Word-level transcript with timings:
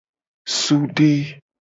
Sude. 0.59 1.11